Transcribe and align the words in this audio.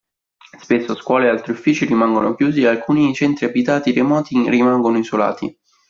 Spesso 0.59 0.95
scuole 0.95 1.27
e 1.27 1.29
altri 1.29 1.51
uffici 1.51 1.85
rimangono 1.85 2.33
chiusi 2.33 2.61
e 2.63 2.67
alcuni 2.67 3.13
centri 3.13 3.45
abitati 3.45 3.91
remoti 3.91 4.49
rimangono 4.49 4.97
isolati. 4.97 5.55